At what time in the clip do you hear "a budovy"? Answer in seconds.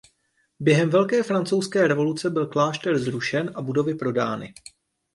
3.55-3.93